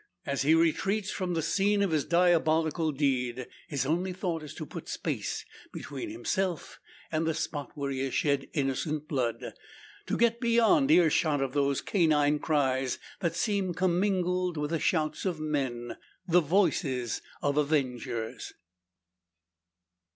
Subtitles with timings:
[0.25, 4.65] As he retreats from the scene of his diabolical deed, his only thought is to
[4.65, 6.79] put space between himself
[7.11, 9.53] and the spot where he has shed innocent blood;
[10.07, 15.39] to get beyond earshot of those canine cries, that seem commingled with the shouts of
[15.39, 15.95] men
[16.27, 18.53] the voices of avengers!